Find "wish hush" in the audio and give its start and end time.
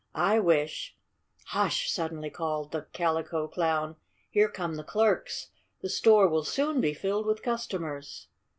0.39-1.87